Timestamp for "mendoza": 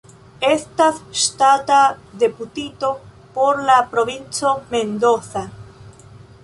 4.75-5.47